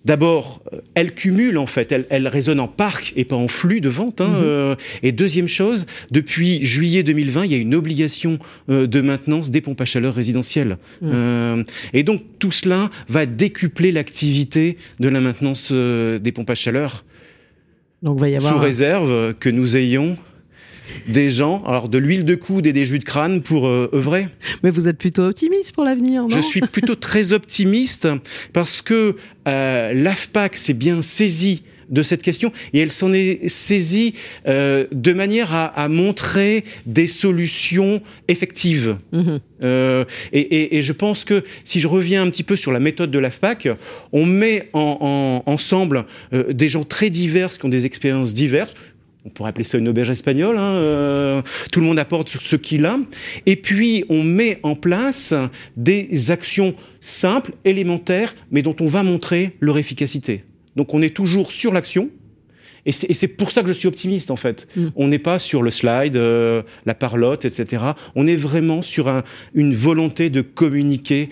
D'abord, 0.03 0.61
euh, 0.73 0.79
elle 0.95 1.13
cumule 1.13 1.59
en 1.59 1.67
fait, 1.67 1.91
elle, 1.91 2.07
elle, 2.09 2.27
résonne 2.27 2.59
en 2.59 2.67
parc 2.67 3.13
et 3.15 3.23
pas 3.23 3.35
en 3.35 3.47
flux 3.47 3.81
de 3.81 3.89
vente. 3.89 4.19
Hein, 4.19 4.29
mhm. 4.29 4.43
euh, 4.43 4.75
et 5.03 5.11
deuxième 5.11 5.47
chose, 5.47 5.85
depuis 6.09 6.65
juillet 6.65 7.03
2020, 7.03 7.45
il 7.45 7.51
y 7.51 7.55
a 7.55 7.59
une 7.59 7.75
obligation 7.75 8.39
euh, 8.69 8.87
de 8.87 9.01
maintenance 9.01 9.51
des 9.51 9.61
pompes 9.61 9.81
à 9.81 9.85
chaleur 9.85 10.15
résidentielles. 10.15 10.77
Mhm. 11.01 11.65
et 11.93 12.03
donc 12.03 12.23
tout 12.39 12.51
cela 12.51 12.89
va 13.07 13.25
décupler 13.25 13.91
l'activité 13.91 14.77
de 14.99 15.09
la 15.09 15.21
maintenance 15.21 15.71
des 15.71 16.31
pompes 16.31 16.49
à 16.49 16.55
chaleur. 16.55 17.03
Donc 18.01 18.19
va 18.19 18.29
y 18.29 18.35
avoir 18.35 18.53
sous 18.53 18.59
réserve 18.59 19.33
que 19.35 19.49
nous 19.49 19.77
ayons 19.77 20.17
des 21.07 21.31
gens, 21.31 21.63
alors 21.65 21.89
de 21.89 21.97
l'huile 21.97 22.25
de 22.25 22.35
coude 22.35 22.65
et 22.67 22.73
des 22.73 22.85
jus 22.85 22.99
de 22.99 23.03
crâne 23.03 23.41
pour 23.41 23.67
euh, 23.67 23.89
œuvrer. 23.93 24.27
Mais 24.63 24.69
vous 24.69 24.87
êtes 24.87 24.97
plutôt 24.97 25.23
optimiste 25.23 25.73
pour 25.73 25.83
l'avenir, 25.83 26.23
non? 26.23 26.29
Je 26.29 26.39
suis 26.39 26.61
plutôt 26.61 26.95
très 26.95 27.33
optimiste 27.33 28.07
parce 28.53 28.81
que 28.81 29.15
euh, 29.47 29.93
l'AFPAC 29.93 30.57
s'est 30.57 30.73
bien 30.73 31.01
saisi 31.01 31.63
de 31.89 32.03
cette 32.03 32.23
question 32.23 32.53
et 32.71 32.79
elle 32.79 32.91
s'en 32.91 33.11
est 33.11 33.49
saisie 33.49 34.13
euh, 34.47 34.85
de 34.93 35.11
manière 35.11 35.49
à, 35.53 35.89
montrer 35.89 36.63
des 36.85 37.07
solutions 37.07 38.01
effectives. 38.29 38.95
Mhm. 39.11 39.39
et, 40.31 40.81
je 40.81 40.93
pense 40.93 41.25
que 41.25 41.43
si 41.65 41.81
je 41.81 41.89
reviens 41.89 42.23
un 42.23 42.29
petit 42.29 42.43
peu 42.43 42.55
sur 42.55 42.71
la 42.71 42.79
méthode 42.79 43.11
de 43.11 43.19
l'AFPAC, 43.19 43.67
on 44.13 44.25
met 44.25 44.69
ensemble 44.73 46.05
des 46.31 46.69
gens 46.69 46.85
très 46.85 47.09
divers 47.09 47.49
qui 47.57 47.65
ont 47.65 47.69
des 47.69 47.85
expériences 47.85 48.33
diverses 48.33 48.73
on 49.25 49.29
pourrait 49.29 49.49
appeler 49.49 49.63
ça 49.63 49.77
une 49.77 49.87
auberge 49.87 50.09
espagnole, 50.09 50.57
hein, 50.57 50.73
euh, 50.75 51.41
tout 51.71 51.79
le 51.79 51.85
monde 51.85 51.99
apporte 51.99 52.29
ce 52.29 52.55
qu'il 52.55 52.85
a, 52.85 52.97
et 53.45 53.55
puis 53.55 54.03
on 54.09 54.23
met 54.23 54.59
en 54.63 54.75
place 54.75 55.33
des 55.77 56.31
actions 56.31 56.73
simples, 56.99 57.53
élémentaires, 57.65 58.33
mais 58.49 58.61
dont 58.61 58.75
on 58.79 58.87
va 58.87 59.03
montrer 59.03 59.55
leur 59.59 59.77
efficacité. 59.77 60.43
Donc 60.75 60.93
on 60.93 61.01
est 61.01 61.15
toujours 61.15 61.51
sur 61.51 61.71
l'action, 61.71 62.09
et 62.87 62.91
c'est 62.91 63.27
pour 63.27 63.51
ça 63.51 63.61
que 63.61 63.67
je 63.67 63.73
suis 63.73 63.87
optimiste 63.87 64.31
en 64.31 64.35
fait. 64.35 64.67
Mm. 64.75 64.87
On 64.95 65.07
n'est 65.07 65.19
pas 65.19 65.37
sur 65.37 65.61
le 65.61 65.69
slide, 65.69 66.17
euh, 66.17 66.63
la 66.87 66.95
parlotte, 66.95 67.45
etc. 67.45 67.83
On 68.15 68.25
est 68.25 68.35
vraiment 68.35 68.81
sur 68.81 69.21
une 69.53 69.75
volonté 69.75 70.31
de 70.31 70.41
communiquer 70.41 71.29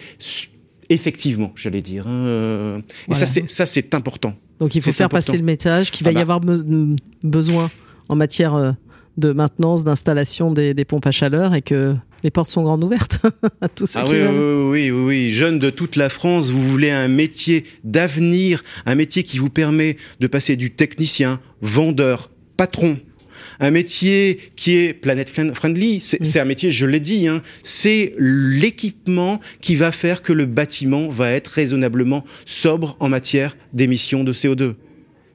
effectivement, 0.89 1.51
j'allais 1.55 1.81
dire. 1.81 2.07
Hein, 2.07 2.25
euh. 2.27 2.81
Et 3.09 3.13
ça, 3.15 3.65
c'est 3.65 3.95
important. 3.95 4.35
Donc 4.59 4.75
il 4.75 4.81
faut 4.81 4.91
faire 4.91 5.09
passer 5.09 5.37
le 5.37 5.43
message 5.43 5.91
qu'il 5.91 6.03
va 6.03 6.09
ah 6.09 6.11
y 6.11 6.15
bah. 6.15 6.21
avoir 6.21 6.41
besoin 7.23 7.71
en 8.09 8.15
matière 8.15 8.55
euh, 8.55 8.71
de 9.17 9.31
maintenance, 9.31 9.83
d'installation 9.83 10.51
des, 10.51 10.85
pompes 10.85 11.05
à 11.05 11.11
chaleur 11.11 11.53
et 11.53 11.61
que 11.61 11.95
les 12.23 12.31
portes 12.31 12.49
sont 12.49 12.63
grandes 12.63 12.83
ouvertes 12.83 13.19
à 13.61 13.69
tous 13.69 13.85
ceux 13.85 13.99
ah 13.99 14.03
qui 14.03 14.11
oui, 14.11 14.21
oui, 14.21 14.91
oui, 14.91 14.91
oui, 14.91 15.29
jeunes 15.29 15.59
de 15.59 15.69
toute 15.69 15.95
la 15.95 16.09
France, 16.09 16.49
vous 16.49 16.61
voulez 16.61 16.91
un 16.91 17.07
métier 17.07 17.65
d'avenir, 17.83 18.63
un 18.85 18.95
métier 18.95 19.23
qui 19.23 19.37
vous 19.37 19.49
permet 19.49 19.97
de 20.19 20.27
passer 20.27 20.55
du 20.55 20.71
technicien, 20.71 21.39
vendeur, 21.61 22.29
patron, 22.57 22.97
un 23.59 23.71
métier 23.71 24.39
qui 24.55 24.75
est 24.77 24.93
planète 24.93 25.29
friendly. 25.29 25.99
C'est 26.01 26.39
un 26.39 26.45
métier, 26.45 26.71
je 26.71 26.85
l'ai 26.85 26.99
dit, 26.99 27.27
hein, 27.27 27.41
c'est 27.63 28.13
l'équipement 28.17 29.39
qui 29.61 29.75
va 29.75 29.91
faire 29.91 30.21
que 30.21 30.33
le 30.33 30.45
bâtiment 30.45 31.09
va 31.09 31.31
être 31.31 31.47
raisonnablement 31.47 32.23
sobre 32.45 32.95
en 32.99 33.09
matière 33.09 33.57
d'émissions 33.73 34.23
de 34.23 34.33
CO2. 34.33 34.75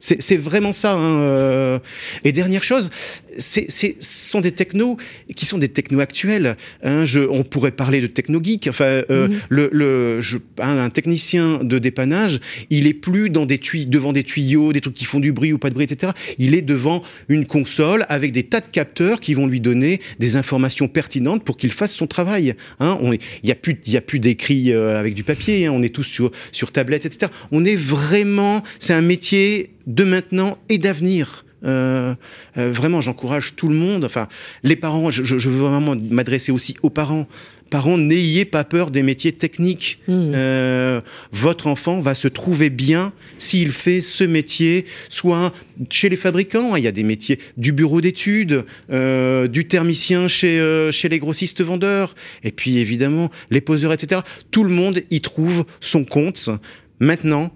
C'est 0.04 0.36
vraiment 0.36 0.74
ça. 0.74 0.92
Hein, 0.92 1.20
euh. 1.20 1.78
Et 2.24 2.32
dernière 2.32 2.62
chose, 2.62 2.90
c'est, 3.38 3.70
ce 3.70 3.94
sont 4.00 4.42
des 4.42 4.52
technos 4.52 4.98
qui 5.34 5.46
sont 5.46 5.56
des 5.56 5.68
technos 5.68 6.00
actuels. 6.00 6.56
Hein, 6.82 7.06
je, 7.06 7.20
on 7.20 7.42
pourrait 7.42 7.70
parler 7.70 8.02
de 8.02 8.06
techno 8.06 8.38
geek. 8.42 8.66
Enfin, 8.68 9.02
euh, 9.10 9.28
mhm. 9.28 9.40
le, 9.48 9.70
le 9.72 10.20
je, 10.20 10.36
un, 10.60 10.90
technicien 10.90 11.60
de 11.62 11.78
dépannage, 11.78 12.40
il 12.68 12.86
est 12.86 12.92
plus 12.92 13.30
dans 13.30 13.46
des 13.46 13.56
tuyaux, 13.56 13.88
devant 13.88 14.12
des 14.12 14.24
tuyaux, 14.24 14.74
des 14.74 14.82
trucs 14.82 14.94
qui 14.94 15.06
font 15.06 15.20
du 15.20 15.32
bruit 15.32 15.54
ou 15.54 15.58
pas 15.58 15.70
de 15.70 15.74
bruit, 15.74 15.84
etc. 15.84 16.12
Il 16.36 16.54
est 16.54 16.62
devant 16.62 17.02
une 17.30 17.46
console 17.46 18.04
avec 18.10 18.32
des 18.32 18.42
tas 18.42 18.60
de 18.60 18.68
capteurs 18.68 19.20
qui 19.20 19.32
vont 19.32 19.46
lui 19.46 19.60
donner 19.60 20.00
des 20.18 20.36
informations 20.36 20.86
pertinentes 20.86 21.44
pour 21.44 21.56
qu'il 21.56 21.72
fasse 21.72 21.94
son 21.94 22.06
travail. 22.06 22.54
Hein, 22.78 22.98
il 23.02 23.46
n'y 23.46 23.52
a 23.52 23.54
plus, 23.54 23.80
il 23.86 23.96
a 23.96 24.02
plus 24.02 24.18
d'écrit 24.18 24.70
euh, 24.70 25.00
avec 25.00 25.14
du 25.14 25.24
papier. 25.24 25.64
Hein, 25.64 25.72
on 25.74 25.82
est 25.82 25.94
tous 25.94 26.04
sur 26.04 26.30
sur 26.52 26.72
tablette, 26.72 27.06
etc. 27.06 27.32
On 27.52 27.64
est 27.64 27.76
vraiment, 27.76 28.62
c'est 28.78 28.92
un 28.92 29.00
métier 29.00 29.70
de 29.94 30.04
maintenant 30.04 30.58
et 30.68 30.78
d'avenir. 30.78 31.44
Euh, 31.64 32.14
euh, 32.58 32.72
vraiment, 32.72 33.00
j'encourage 33.00 33.56
tout 33.56 33.68
le 33.68 33.74
monde. 33.74 34.04
Enfin, 34.04 34.28
les 34.62 34.76
parents, 34.76 35.10
je, 35.10 35.22
je 35.24 35.48
veux 35.48 35.66
vraiment 35.66 35.96
m'adresser 36.10 36.52
aussi 36.52 36.76
aux 36.82 36.90
parents. 36.90 37.26
Parents, 37.70 37.96
n'ayez 37.96 38.44
pas 38.44 38.62
peur 38.62 38.90
des 38.90 39.02
métiers 39.02 39.32
techniques. 39.32 39.98
Hmm. 40.06 40.32
Euh, 40.34 41.00
votre 41.32 41.66
enfant 41.66 42.00
va 42.00 42.14
se 42.14 42.28
trouver 42.28 42.70
bien 42.70 43.12
s'il 43.38 43.72
fait 43.72 44.00
ce 44.00 44.22
métier, 44.22 44.84
soit 45.08 45.52
chez 45.90 46.08
les 46.08 46.16
fabricants, 46.16 46.76
il 46.76 46.84
y 46.84 46.86
a 46.86 46.92
des 46.92 47.02
métiers 47.02 47.38
du 47.56 47.72
bureau 47.72 48.00
d'études, 48.00 48.64
euh, 48.92 49.48
du 49.48 49.66
thermicien 49.66 50.28
chez, 50.28 50.60
euh, 50.60 50.92
chez 50.92 51.08
les 51.08 51.18
grossistes 51.18 51.62
vendeurs, 51.62 52.14
et 52.44 52.52
puis 52.52 52.78
évidemment 52.78 53.30
les 53.50 53.60
poseurs, 53.60 53.92
etc. 53.92 54.20
Tout 54.50 54.64
le 54.64 54.70
monde 54.70 55.00
y 55.10 55.20
trouve 55.20 55.64
son 55.80 56.04
compte. 56.04 56.50
Maintenant, 57.00 57.50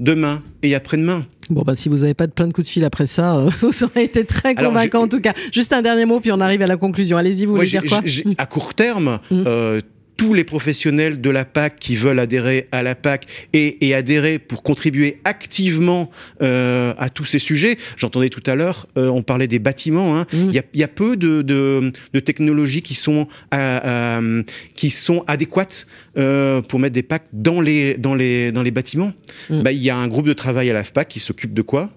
demain 0.00 0.42
et 0.62 0.74
après-demain. 0.74 1.24
Bon, 1.50 1.62
bah, 1.62 1.74
si 1.74 1.88
vous 1.88 1.98
n'avez 1.98 2.14
pas 2.14 2.26
de 2.26 2.32
plein 2.32 2.46
de 2.46 2.52
coups 2.52 2.68
de 2.68 2.72
fil 2.72 2.84
après 2.84 3.06
ça, 3.06 3.36
euh, 3.36 3.50
vous 3.60 3.84
aurez 3.84 4.04
été 4.04 4.24
très 4.24 4.54
convaincant 4.54 5.02
en 5.02 5.08
tout 5.08 5.20
cas. 5.20 5.32
Juste 5.52 5.72
un 5.72 5.82
dernier 5.82 6.04
mot, 6.04 6.20
puis 6.20 6.32
on 6.32 6.40
arrive 6.40 6.62
à 6.62 6.66
la 6.66 6.76
conclusion. 6.76 7.16
Allez-y, 7.16 7.44
vous 7.44 7.54
voulez 7.56 7.66
dire 7.66 7.82
quoi 7.84 8.00
À 8.38 8.46
court 8.46 8.74
terme, 8.74 9.18
mmh. 9.30 9.42
euh, 9.46 9.80
tous 10.20 10.34
les 10.34 10.44
professionnels 10.44 11.22
de 11.22 11.30
la 11.30 11.46
PAC 11.46 11.78
qui 11.78 11.96
veulent 11.96 12.18
adhérer 12.18 12.68
à 12.72 12.82
la 12.82 12.94
PAC 12.94 13.24
et, 13.54 13.94
adhérer 13.94 14.38
pour 14.38 14.62
contribuer 14.62 15.18
activement 15.24 16.10
euh, 16.42 16.92
à 16.98 17.08
tous 17.08 17.24
ces 17.24 17.38
sujets. 17.38 17.78
J'entendais 17.96 18.28
tout 18.28 18.42
à 18.44 18.54
l'heure, 18.54 18.86
euh, 18.98 19.08
on 19.08 19.22
parlait 19.22 19.48
des 19.48 19.58
bâtiments. 19.58 20.18
Hein. 20.18 20.26
Mmh. 20.30 20.50
Il 20.52 20.62
y, 20.74 20.82
a, 20.82 20.88
peu 20.88 21.16
de, 21.16 21.40
de, 21.40 22.20
technologies 22.20 22.82
qui 22.82 22.92
sont, 22.92 23.28
euh, 23.54 24.42
qui 24.74 24.90
sont 24.90 25.24
adéquates 25.26 25.86
pour 26.12 26.78
mettre 26.78 26.92
des 26.92 27.02
PAC 27.02 27.22
dans 27.32 27.62
les, 27.62 27.94
dans 27.94 28.14
les, 28.14 28.52
dans 28.52 28.62
les 28.62 28.72
bâtiments. 28.72 29.14
Mmh. 29.48 29.62
Bah, 29.62 29.72
il 29.72 29.82
y 29.82 29.88
a 29.88 29.96
un 29.96 30.06
groupe 30.06 30.26
de 30.26 30.34
travail 30.34 30.68
à 30.68 30.74
l'AFPAC 30.74 31.08
qui 31.08 31.20
s'occupe 31.20 31.54
de 31.54 31.62
quoi? 31.62 31.88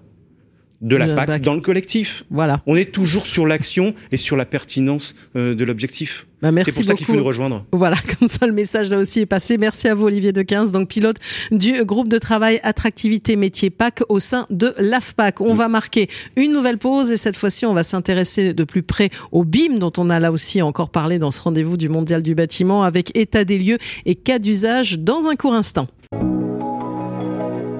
De 0.84 0.96
la, 0.96 1.08
PAC, 1.08 1.40
dans 1.40 1.54
le 1.54 1.60
collectif. 1.60 2.24
Voilà. 2.30 2.62
On 2.66 2.76
est 2.76 2.92
toujours 2.92 3.26
sur 3.26 3.46
l'action 3.46 3.94
et 4.12 4.16
sur 4.16 4.36
la 4.36 4.44
pertinence 4.44 5.16
euh, 5.34 5.54
de 5.54 5.64
l'objectif. 5.64 6.26
Bah 6.42 6.50
c'est 6.62 6.74
pour 6.74 6.84
ça 6.84 6.94
qu'il 6.94 7.06
faut 7.06 7.14
nous 7.14 7.24
rejoindre. 7.24 7.64
Voilà, 7.72 7.96
comme 8.18 8.28
ça 8.28 8.46
le 8.46 8.52
message 8.52 8.90
là 8.90 8.98
aussi 8.98 9.20
est 9.20 9.26
passé. 9.26 9.56
Merci 9.56 9.88
à 9.88 9.94
vous 9.94 10.04
Olivier 10.04 10.32
de 10.32 10.42
15, 10.42 10.72
donc 10.72 10.88
pilote 10.88 11.16
du 11.50 11.84
groupe 11.84 12.08
de 12.08 12.18
travail 12.18 12.60
attractivité 12.62 13.36
métier 13.36 13.70
PAC 13.70 14.02
au 14.10 14.18
sein 14.18 14.46
de 14.50 14.74
l'AFPAC. 14.78 15.40
On 15.40 15.54
va 15.54 15.68
marquer 15.68 16.08
une 16.36 16.52
nouvelle 16.52 16.76
pause 16.76 17.10
et 17.10 17.16
cette 17.16 17.38
fois-ci 17.38 17.64
on 17.64 17.72
va 17.72 17.82
s'intéresser 17.82 18.52
de 18.52 18.64
plus 18.64 18.82
près 18.82 19.08
au 19.32 19.44
BIM 19.44 19.78
dont 19.78 19.92
on 19.96 20.10
a 20.10 20.20
là 20.20 20.32
aussi 20.32 20.60
encore 20.60 20.90
parlé 20.90 21.18
dans 21.18 21.30
ce 21.30 21.40
rendez-vous 21.40 21.78
du 21.78 21.88
Mondial 21.88 22.22
du 22.22 22.34
bâtiment 22.34 22.82
avec 22.82 23.16
état 23.16 23.44
des 23.44 23.58
lieux 23.58 23.78
et 24.04 24.14
cas 24.14 24.38
d'usage 24.38 24.98
dans 24.98 25.26
un 25.26 25.36
court 25.36 25.54
instant. 25.54 25.88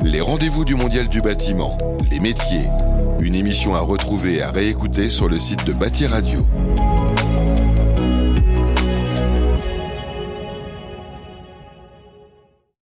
Les 0.05 0.21
rendez-vous 0.21 0.65
du 0.65 0.75
Mondial 0.75 1.09
du 1.09 1.21
bâtiment, 1.21 1.79
les 2.11 2.21
métiers, 2.21 2.69
une 3.25 3.35
émission 3.35 3.75
à 3.75 3.81
retrouver 3.81 4.37
et 4.37 4.43
à 4.43 4.51
réécouter 4.51 5.09
sur 5.09 5.29
le 5.29 5.39
site 5.39 5.65
de 5.65 5.73
Bâti 5.73 6.07
Radio. 6.07 6.47